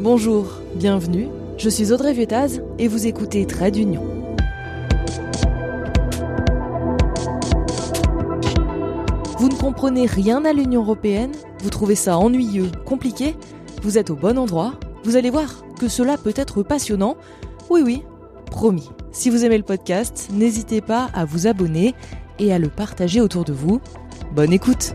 [0.00, 1.28] Bonjour, bienvenue.
[1.58, 4.02] Je suis Audrey Vietaz et vous écoutez Trait d'Union.
[9.38, 11.32] Vous ne comprenez rien à l'Union européenne
[11.62, 13.36] Vous trouvez ça ennuyeux, compliqué
[13.82, 14.74] Vous êtes au bon endroit
[15.04, 17.16] Vous allez voir que cela peut être passionnant.
[17.70, 18.02] Oui, oui,
[18.46, 18.90] promis.
[19.12, 21.94] Si vous aimez le podcast, n'hésitez pas à vous abonner
[22.38, 23.80] et à le partager autour de vous.
[24.34, 24.94] Bonne écoute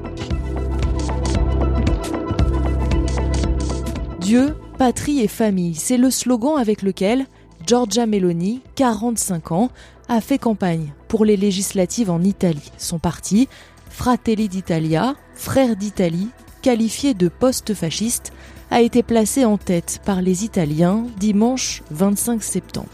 [4.19, 7.25] Dieu, patrie et famille, c'est le slogan avec lequel
[7.65, 9.69] Giorgia Meloni, 45 ans,
[10.07, 12.71] a fait campagne pour les législatives en Italie.
[12.77, 13.49] Son parti,
[13.89, 16.29] Fratelli d'Italia, Frères d'Italie,
[16.61, 18.31] qualifié de post-fasciste,
[18.69, 22.87] a été placé en tête par les Italiens dimanche 25 septembre.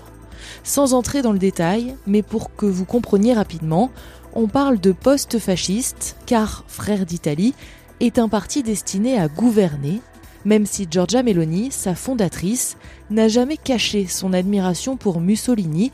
[0.63, 3.91] Sans entrer dans le détail, mais pour que vous compreniez rapidement,
[4.33, 7.53] on parle de post-fasciste car Frères d'Italie
[7.99, 10.01] est un parti destiné à gouverner,
[10.45, 12.77] même si Giorgia Meloni, sa fondatrice,
[13.09, 15.91] n'a jamais caché son admiration pour Mussolini,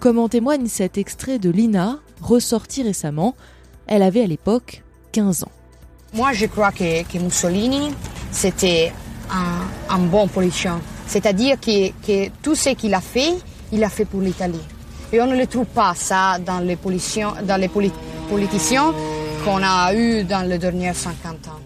[0.00, 3.34] comme en témoigne cet extrait de Lina, ressorti récemment,
[3.86, 5.52] elle avait à l'époque 15 ans.
[6.14, 7.90] Moi, je crois que, que Mussolini,
[8.30, 8.92] c'était
[9.30, 10.80] un, un, bon politicien.
[11.06, 13.34] C'est-à-dire que, que, tout ce qu'il a fait,
[13.72, 14.60] il l'a fait pour l'Italie.
[15.12, 18.94] Et on ne le trouve pas ça dans les, politiciens, dans les politiciens
[19.44, 21.60] qu'on a eu dans les derniers 50 ans.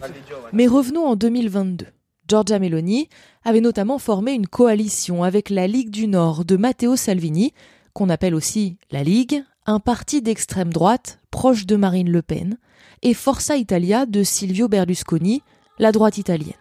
[0.53, 1.87] Mais revenons en 2022.
[2.29, 3.09] Giorgia Meloni
[3.45, 7.53] avait notamment formé une coalition avec la Ligue du Nord de Matteo Salvini,
[7.93, 12.59] qu'on appelle aussi la Ligue, un parti d'extrême droite proche de Marine Le Pen,
[13.03, 15.43] et Forza Italia de Silvio Berlusconi,
[15.79, 16.55] la droite italienne.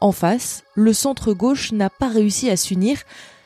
[0.00, 3.02] En face, le centre-gauche n'a pas réussi à s'unir,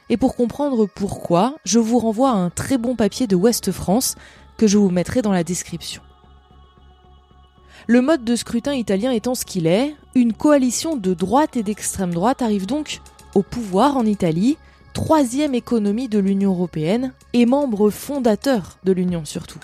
[0.09, 4.15] et pour comprendre pourquoi, je vous renvoie un très bon papier de Ouest France
[4.57, 6.03] que je vous mettrai dans la description.
[7.87, 12.13] Le mode de scrutin italien étant ce qu'il est, une coalition de droite et d'extrême
[12.13, 13.01] droite arrive donc
[13.37, 14.57] au pouvoir en Italie,
[14.93, 19.61] troisième économie de l'Union européenne et membre fondateur de l'Union surtout.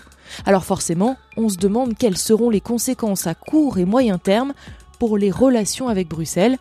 [0.46, 4.54] Alors forcément, on se demande quelles seront les conséquences à court et moyen terme
[5.00, 6.56] pour les relations avec Bruxelles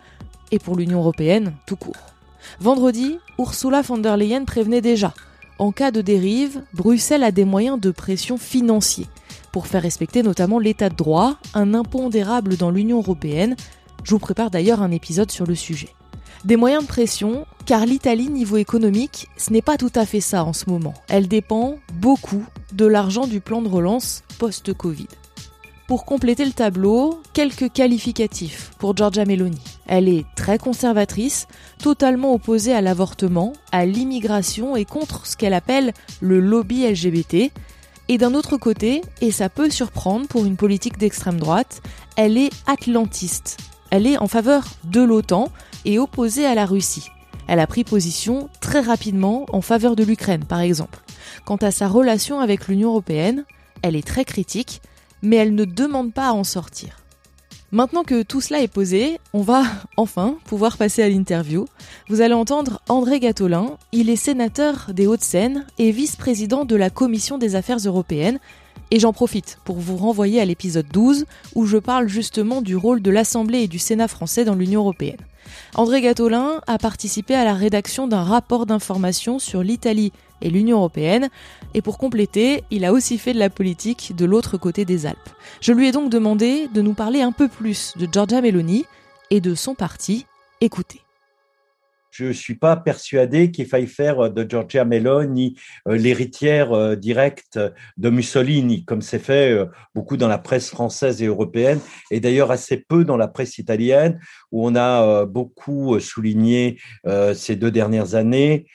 [0.51, 2.13] et pour l'Union européenne tout court.
[2.59, 5.13] Vendredi, Ursula von der Leyen prévenait déjà.
[5.59, 9.07] En cas de dérive, Bruxelles a des moyens de pression financiers
[9.51, 13.55] pour faire respecter notamment l'état de droit, un impondérable dans l'Union européenne.
[14.03, 15.89] Je vous prépare d'ailleurs un épisode sur le sujet.
[16.45, 20.43] Des moyens de pression, car l'Italie niveau économique, ce n'est pas tout à fait ça
[20.43, 20.93] en ce moment.
[21.07, 22.43] Elle dépend beaucoup
[22.73, 25.07] de l'argent du plan de relance post-Covid.
[25.87, 29.61] Pour compléter le tableau, quelques qualificatifs pour Giorgia Meloni.
[29.85, 31.47] Elle est très conservatrice,
[31.77, 37.51] totalement opposée à l'avortement, à l'immigration et contre ce qu'elle appelle le lobby LGBT.
[38.09, 41.81] Et d'un autre côté, et ça peut surprendre pour une politique d'extrême droite,
[42.17, 43.57] elle est atlantiste.
[43.93, 45.51] Elle est en faveur de l'OTAN
[45.85, 47.11] et opposée à la Russie.
[47.47, 50.97] Elle a pris position très rapidement en faveur de l'Ukraine, par exemple.
[51.45, 53.45] Quant à sa relation avec l'Union européenne,
[53.83, 54.81] elle est très critique,
[55.21, 57.03] mais elle ne demande pas à en sortir.
[57.71, 59.63] Maintenant que tout cela est posé, on va
[59.97, 61.67] enfin pouvoir passer à l'interview.
[62.09, 67.37] Vous allez entendre André Gatolin, il est sénateur des Hauts-de-Seine et vice-président de la Commission
[67.37, 68.39] des Affaires européennes.
[68.91, 71.25] Et j'en profite pour vous renvoyer à l'épisode 12
[71.55, 75.17] où je parle justement du rôle de l'Assemblée et du Sénat français dans l'Union européenne.
[75.75, 81.29] André Gatolin a participé à la rédaction d'un rapport d'information sur l'Italie et l'Union européenne,
[81.73, 85.17] et pour compléter, il a aussi fait de la politique de l'autre côté des Alpes.
[85.61, 88.85] Je lui ai donc demandé de nous parler un peu plus de Giorgia Meloni
[89.29, 90.25] et de son parti.
[90.61, 91.02] Écoutez
[92.13, 95.57] je ne suis pas persuadé qu'il faille faire de Giorgia Meloni
[95.87, 97.59] euh, l'héritière euh, directe
[97.97, 99.65] de Mussolini, comme c'est fait euh,
[99.95, 101.79] beaucoup dans la presse française et européenne,
[102.11, 104.19] et d'ailleurs assez peu dans la presse italienne,
[104.51, 106.77] où on a beaucoup souligné
[107.33, 108.67] ces deux dernières années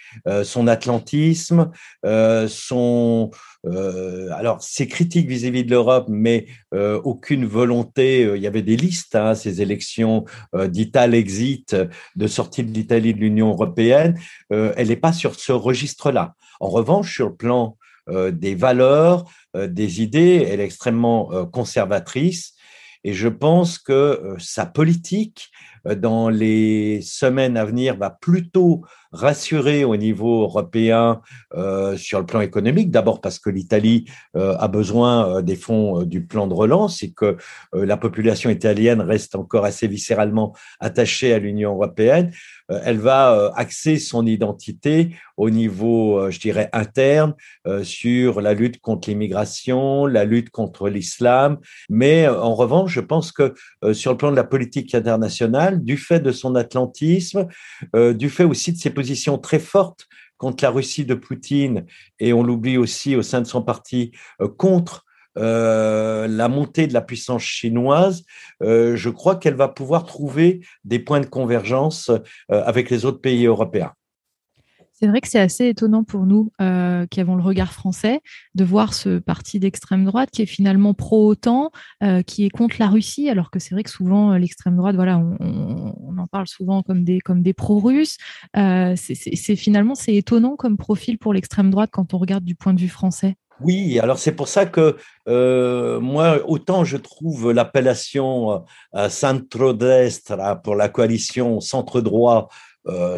[0.43, 1.71] son atlantisme,
[2.49, 3.31] son
[3.67, 8.25] euh, alors, ces critiques vis-à-vis de l'Europe, mais euh, aucune volonté.
[8.25, 10.25] Euh, il y avait des listes, hein, ces élections
[10.55, 11.77] d'Ital-Exit,
[12.17, 14.19] de sortie de l'Italie de l'Union européenne.
[14.51, 16.35] elle n'est pas sur ce registre-là.
[16.61, 17.77] En revanche, sur le plan
[18.09, 22.55] des valeurs, des idées, elle est extrêmement conservatrice.
[23.05, 25.51] Et je pense que sa politique,
[25.85, 28.83] dans les semaines à venir, va plutôt
[29.13, 31.21] rassurer au niveau européen
[31.55, 32.91] euh, sur le plan économique.
[32.91, 34.05] D'abord parce que l'Italie
[34.37, 37.37] euh, a besoin euh, des fonds du plan de relance et que
[37.73, 42.33] la population italienne reste encore assez viscéralement attachée à l'Union européenne.
[42.69, 47.35] elle va axer son identité au niveau, je dirais, interne
[47.83, 51.59] sur la lutte contre l'immigration, la lutte contre l'islam.
[51.89, 53.55] Mais en revanche, je pense que
[53.93, 57.47] sur le plan de la politique internationale, du fait de son atlantisme,
[57.95, 60.07] du fait aussi de ses positions très fortes
[60.37, 61.85] contre la Russie de Poutine,
[62.19, 64.13] et on l'oublie aussi au sein de son parti,
[64.57, 65.05] contre
[65.37, 68.25] la montée de la puissance chinoise,
[68.61, 72.11] je crois qu'elle va pouvoir trouver des points de convergence
[72.49, 73.93] avec les autres pays européens.
[75.01, 78.21] C'est vrai que c'est assez étonnant pour nous euh, qui avons le regard français
[78.57, 81.71] de voir ce parti d'extrême droite qui est finalement pro-OTAN,
[82.03, 84.97] euh, qui est contre la Russie, alors que c'est vrai que souvent euh, l'extrême droite,
[84.97, 88.17] voilà, on, en parle souvent comme des, comme des pro-russes.
[88.57, 92.81] c'est finalement c'est étonnant comme profil pour l'extrême droite quand on regarde du point de
[92.81, 93.37] vue français.
[93.61, 94.97] Oui, alors c'est pour ça que
[96.01, 98.65] moi, autant je trouve l'appellation
[99.09, 102.68] centro-destra pour la coalition centre-droit euh,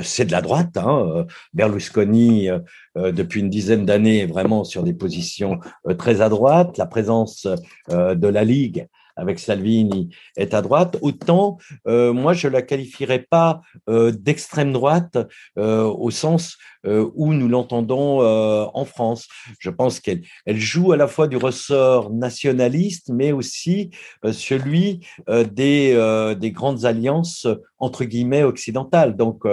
[0.03, 0.77] c'est de la droite.
[0.77, 1.13] Hein.
[1.15, 1.25] Euh,
[1.55, 5.59] Berlusconi, euh, depuis une dizaine d'années, est vraiment sur des positions
[5.99, 6.79] très à droite.
[6.79, 7.47] La présence
[7.89, 8.87] de la Ligue
[9.17, 15.19] avec Salvini est à droite, autant moi je la qualifierais pas d'extrême droite
[15.57, 16.57] au sens
[16.87, 19.29] euh, où nous l'entendons euh, en France.
[19.59, 23.91] Je pense qu'elle elle joue à la fois du ressort nationaliste, mais aussi
[24.25, 27.47] euh, celui des, des grandes alliances
[27.81, 29.17] entre guillemets occidentales.
[29.17, 29.45] Donc,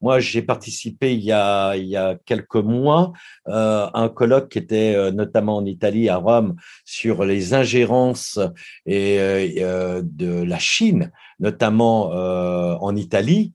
[0.00, 3.12] moi, j'ai participé il y a, il y a quelques mois
[3.46, 8.38] à un colloque qui était notamment en Italie, à Rome, sur les ingérences
[8.86, 12.10] et, de la Chine, notamment
[12.80, 13.52] en Italie.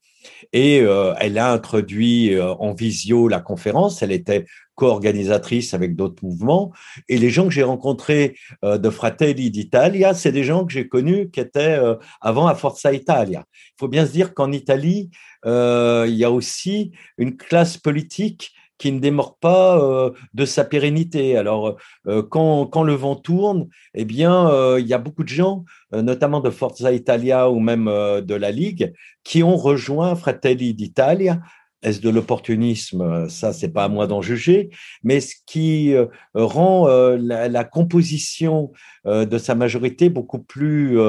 [0.54, 4.02] Et euh, elle a introduit euh, en visio la conférence.
[4.02, 4.46] Elle était
[4.76, 6.72] co-organisatrice avec d'autres mouvements.
[7.08, 10.88] Et les gens que j'ai rencontrés euh, de Fratelli d'Italia, c'est des gens que j'ai
[10.88, 11.80] connus qui étaient
[12.22, 13.46] avant à Forza Italia.
[13.54, 15.10] Il faut bien se dire qu'en Italie,
[15.46, 21.38] il y a aussi une classe politique qui ne démord pas euh, de sa pérennité.
[21.38, 21.78] Alors,
[22.08, 25.66] euh, quand, quand, le vent tourne, eh bien, euh, il y a beaucoup de gens,
[25.92, 28.94] notamment de Forza Italia ou même de la Ligue,
[29.24, 31.40] qui ont rejoint Fratelli d'Italia.
[31.82, 33.28] Est-ce de l'opportunisme?
[33.30, 34.70] Ça, c'est pas à moi d'en juger.
[35.04, 35.96] Mais ce qui
[36.34, 38.72] rend la, la, composition
[39.06, 41.00] de sa majorité beaucoup plus,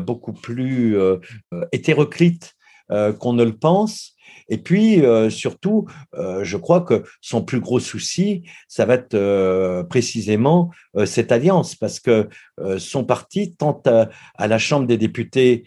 [0.00, 0.96] beaucoup plus
[1.72, 2.54] hétéroclite
[2.88, 4.13] qu'on ne le pense,
[4.48, 9.14] et puis, euh, surtout, euh, je crois que son plus gros souci, ça va être
[9.14, 10.70] euh, précisément
[11.06, 12.28] cette alliance, parce que
[12.78, 15.64] son parti, tant à, la Chambre des députés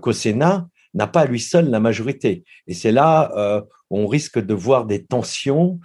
[0.00, 2.44] qu'au Sénat, n'a pas à lui seul la majorité.
[2.66, 5.78] Et c'est là où on risque de voir des tensions.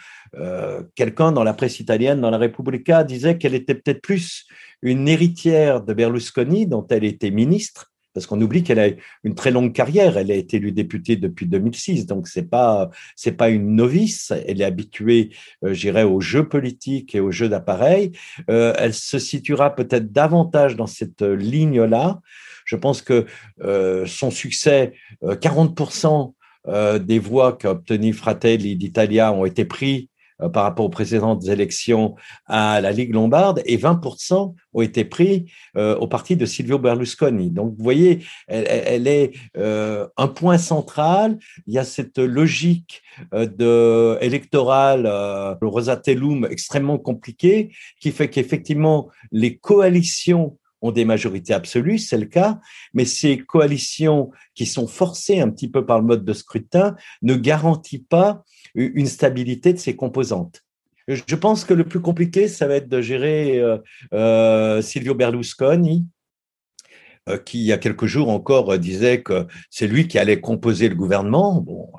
[0.95, 4.48] Quelqu'un dans la presse italienne, dans la Repubblica, disait qu'elle était peut-être plus
[4.81, 8.90] une héritière de Berlusconi, dont elle était ministre, parce qu'on oublie qu'elle a
[9.24, 10.18] une très longue carrière.
[10.18, 14.34] Elle a été élue députée depuis 2006, donc c'est pas c'est pas une novice.
[14.48, 15.32] Elle est habituée,
[15.64, 18.12] euh, j'irais, aux jeux politiques et aux jeux d'appareil.
[18.50, 22.20] Euh, elle se situera peut-être davantage dans cette ligne-là.
[22.66, 23.26] Je pense que
[23.62, 26.34] euh, son succès, 40%
[27.00, 30.19] des voix qu'a obtenu Fratelli d'Italia ont été pris euh,
[30.53, 32.15] par rapport aux précédentes élections
[32.45, 37.51] à la Ligue lombarde et 20% ont été pris euh, au parti de Silvio Berlusconi.
[37.51, 41.39] Donc, vous voyez, elle, est euh, un point central.
[41.68, 43.01] Il y a cette logique
[43.33, 52.00] de électorale, le Rosatellum extrêmement compliqué, qui fait qu'effectivement, les coalitions ont des majorités absolues,
[52.00, 52.59] c'est le cas,
[52.94, 57.36] mais ces coalitions qui sont forcées un petit peu par le mode de scrutin ne
[57.36, 58.43] garantissent pas
[58.76, 60.64] une stabilité de ses composantes.
[61.10, 63.78] Je pense que le plus compliqué, ça va être de gérer euh,
[64.14, 66.06] euh, Silvio Berlusconi,
[67.28, 70.88] euh, qui il y a quelques jours encore disait que c'est lui qui allait composer
[70.88, 71.62] le gouvernement.
[71.62, 71.90] Bon,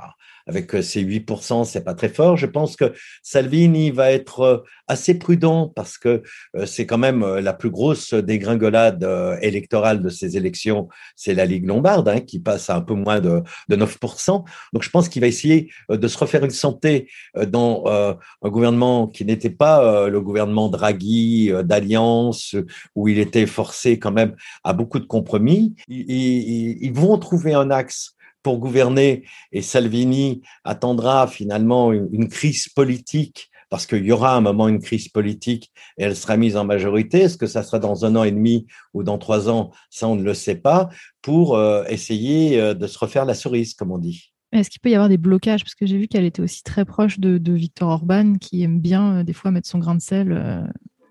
[0.51, 2.37] avec euh, ces 8%, c'est pas très fort.
[2.37, 2.93] Je pense que
[3.23, 6.23] Salvini va être euh, assez prudent parce que
[6.57, 9.07] euh, c'est quand même la plus grosse dégringolade
[9.41, 13.21] électorale de ces élections, c'est la Ligue lombarde hein, qui passe à un peu moins
[13.21, 14.45] de, 9%.
[14.73, 17.09] Donc je pense qu'il va essayer de se refaire une santé
[17.47, 22.57] dans un gouvernement qui n'était pas le gouvernement Draghi d'alliance
[22.95, 25.75] où il était forcé quand même à beaucoup de compromis.
[25.89, 33.87] ils vont trouver un axe pour gouverner et Salvini attendra finalement une, crise politique parce
[33.87, 37.21] qu'il y aura un moment une crise politique et elle sera mise en majorité.
[37.21, 39.71] Est-ce que ça sera dans un an et demi ou dans trois ans?
[39.91, 40.89] Ça, on ne le sait pas,
[41.23, 44.33] pour euh, essayer euh, de se refaire la cerise, comme on dit.
[44.53, 45.63] Est-ce qu'il peut y avoir des blocages?
[45.63, 48.81] Parce que j'ai vu qu'elle était aussi très proche de, de Victor Orban, qui aime
[48.81, 50.67] bien euh, des fois mettre son grain de sel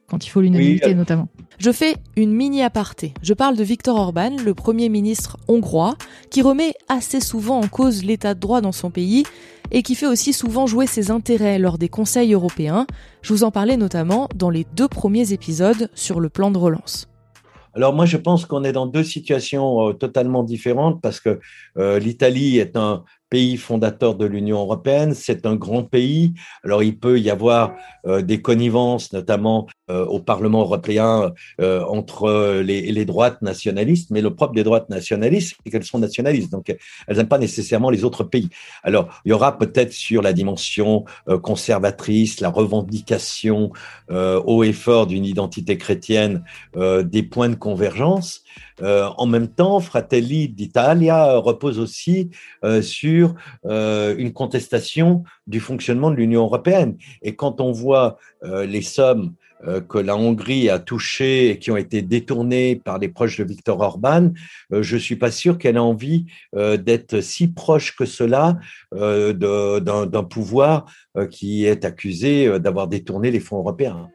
[0.10, 1.28] quand il faut l'unanimité notamment.
[1.58, 3.14] Je fais une mini aparté.
[3.22, 5.96] Je parle de Viktor Orban, le Premier ministre hongrois,
[6.30, 9.24] qui remet assez souvent en cause l'état de droit dans son pays
[9.72, 12.88] et qui fait aussi souvent jouer ses intérêts lors des conseils européens.
[13.22, 17.08] Je vous en parlais notamment dans les deux premiers épisodes sur le plan de relance.
[17.76, 21.40] Alors moi, je pense qu'on est dans deux situations totalement différentes parce que
[21.76, 25.14] l'Italie est un pays fondateur de l'Union européenne.
[25.14, 26.34] C'est un grand pays.
[26.64, 27.76] Alors, il peut y avoir
[28.08, 34.10] euh, des connivences, notamment euh, au Parlement européen, euh, entre les, les, droites nationalistes.
[34.12, 36.52] Mais le propre des droites nationalistes, c'est qu'elles sont nationalistes.
[36.52, 36.76] Donc,
[37.08, 38.50] elles n'aiment pas nécessairement les autres pays.
[38.84, 41.06] Alors, il y aura peut-être sur la dimension
[41.42, 43.72] conservatrice, la revendication
[44.10, 46.44] haut et fort d'une identité chrétienne,
[46.76, 48.44] des points de convergence.
[48.82, 52.30] En même temps, Fratelli d'Italia repose aussi
[52.82, 56.98] sur euh, une contestation du fonctionnement de l'Union européenne.
[57.22, 59.34] Et quand on voit euh, les sommes
[59.68, 63.44] euh, que la Hongrie a touchées et qui ont été détournées par les proches de
[63.44, 64.32] Viktor Orban,
[64.72, 68.58] je ne suis pas sûr qu'elle ait envie d'être si proche que cela
[68.92, 70.86] d'un pouvoir
[71.32, 74.10] qui est accusé d'avoir détourné les fonds européens.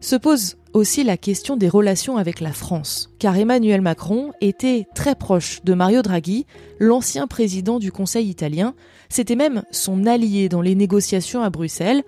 [0.00, 5.14] Se pose aussi la question des relations avec la France, car Emmanuel Macron était très
[5.14, 6.46] proche de Mario Draghi,
[6.78, 8.74] l'ancien président du Conseil italien,
[9.08, 12.02] c'était même son allié dans les négociations à Bruxelles.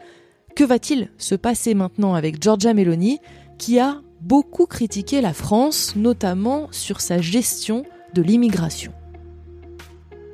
[0.55, 3.21] Que va-t-il se passer maintenant avec Giorgia Meloni,
[3.57, 8.93] qui a beaucoup critiqué la France, notamment sur sa gestion de l'immigration?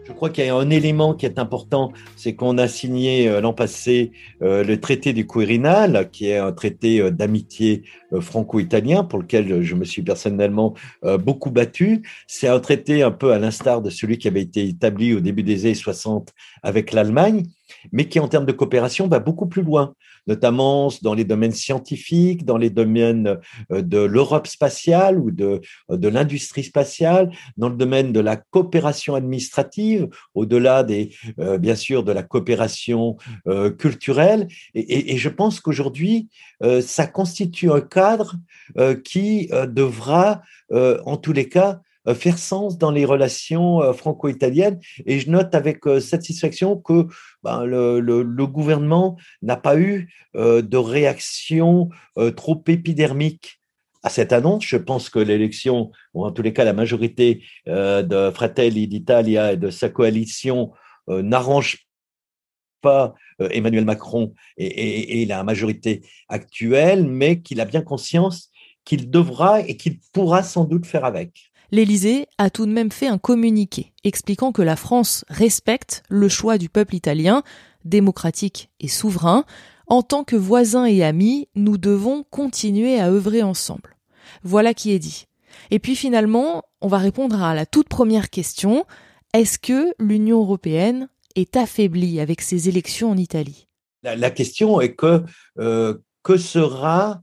[0.07, 3.41] Je crois qu'il y a un élément qui est important, c'est qu'on a signé euh,
[3.41, 7.85] l'an passé euh, le traité du Quirinal, qui est un traité euh, d'amitié
[8.21, 12.03] franco-italien pour lequel je me suis personnellement beaucoup battu.
[12.29, 15.43] C'est un traité un peu à l'instar de celui qui avait été établi au début
[15.43, 16.33] des années 60
[16.63, 17.43] avec l'Allemagne,
[17.91, 19.95] mais qui en termes de coopération va beaucoup plus loin
[20.27, 23.39] notamment dans les domaines scientifiques, dans les domaines
[23.71, 29.15] euh, de l'Europe spatiale ou de, de l'industrie spatiale, dans le domaine de la coopération
[29.15, 33.17] administrative, au-delà des, euh, bien sûr, de la coopération
[33.47, 34.49] euh, culturelle.
[34.75, 36.29] Et, et, je pense qu'aujourd'hui,
[36.81, 38.37] ça constitue un cadre
[39.05, 44.79] qui devra, en tous les cas, euh, faire sens dans les relations euh, franco-italiennes.
[45.07, 47.07] Et je note avec euh, satisfaction que
[47.43, 51.89] ben, le, le, gouvernement n'a pas eu de réaction
[52.37, 53.61] trop épidermique
[54.03, 54.65] à cette annonce.
[54.65, 59.57] Je pense que l'élection, ou en tous les cas la majorité de Fratelli d'Italia et
[59.57, 60.73] de sa coalition
[61.09, 61.87] n'arrange
[62.83, 68.51] pas Emmanuel Macron et, et, et, la majorité actuelle, mais qu'il a bien conscience
[68.85, 73.07] qu'il devra et qu'il pourra sans doute faire avec l'Élysée a tout de même fait
[73.07, 77.43] un communiqué expliquant que la France respecte le choix du peuple italien,
[77.85, 79.45] démocratique et souverain.
[79.87, 83.97] En tant que voisins et amis, nous devons continuer à œuvrer ensemble.
[84.43, 85.27] Voilà qui est dit.
[85.71, 88.87] Et puis finalement, on va répondre à la toute première question.
[89.33, 93.67] Est-ce que l'Union européenne est affaiblie avec ces élections en Italie?
[94.03, 95.25] La, question est que
[95.59, 97.23] euh, que sera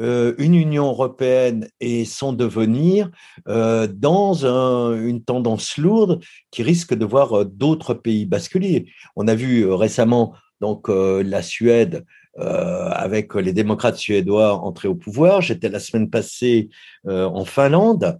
[0.00, 3.10] euh, une Union européenne et son devenir
[3.48, 8.86] euh, dans une tendance lourde qui risque de voir euh, d'autres pays basculer.
[9.16, 12.04] On a vu récemment donc la Suède
[12.36, 15.40] avec les démocrates suédois entrer au pouvoir.
[15.40, 16.68] J'étais la semaine passée
[17.06, 18.18] en Finlande.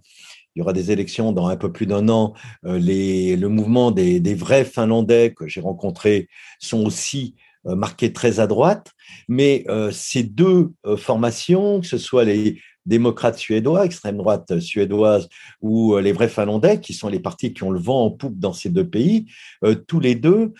[0.55, 2.33] Il y aura des élections dans un peu plus d'un an.
[2.63, 8.91] Le mouvement des, vrais Finlandais que j'ai rencontrés sont aussi marqué très à droite,
[9.27, 15.29] mais euh, ces deux euh, formations, que ce soit les démocrates suédois, extrême droite suédoise,
[15.61, 18.53] ou les vrais finlandais, qui sont les partis qui ont le vent en poupe dans
[18.53, 19.27] ces deux pays,
[19.87, 20.53] tous les deux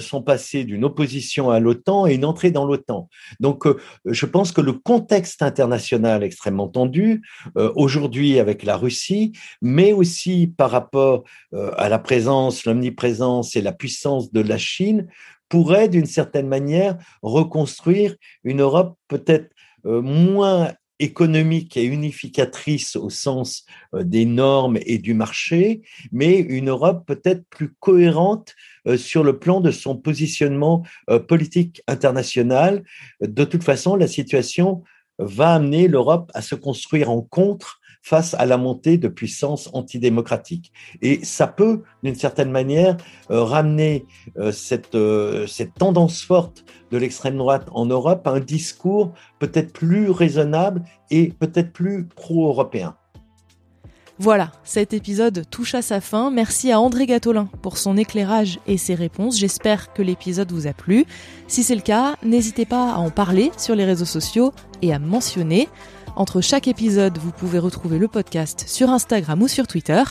[0.00, 3.08] sont passés d'une opposition à l'OTAN et une entrée dans l'OTAN.
[3.38, 3.64] Donc,
[4.04, 7.22] je pense que le contexte international extrêmement tendu,
[7.54, 9.30] aujourd'hui avec la Russie,
[9.62, 15.06] mais aussi par rapport à la présence, l'omniprésence et la puissance de la Chine,
[15.48, 19.50] pourrait d'une certaine manière reconstruire une Europe peut-être
[19.86, 23.64] euh, moins économique et unificatrice au sens
[23.94, 28.54] euh, des normes et du marché, mais une Europe peut-être plus cohérente
[28.86, 30.82] euh, sur le plan de son positionnement
[31.28, 32.82] politique international.
[33.20, 34.82] De toute façon, la situation
[35.18, 40.72] va amener l'Europe à se construire en contre face à la montée de puissances antidémocratiques.
[41.02, 42.96] Et ça peut, d'une certaine manière,
[43.30, 44.06] euh, ramener
[44.38, 49.72] euh, cette, euh, cette tendance forte de l'extrême droite en Europe à un discours peut-être
[49.72, 52.96] plus raisonnable et peut-être plus pro-européen.
[54.20, 56.32] Voilà, cet épisode touche à sa fin.
[56.32, 59.38] Merci à André Gatolin pour son éclairage et ses réponses.
[59.38, 61.04] J'espère que l'épisode vous a plu.
[61.46, 64.52] Si c'est le cas, n'hésitez pas à en parler sur les réseaux sociaux
[64.82, 65.68] et à mentionner.
[66.18, 70.02] Entre chaque épisode, vous pouvez retrouver le podcast sur Instagram ou sur Twitter.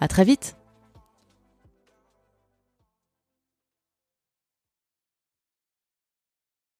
[0.00, 0.56] À très vite!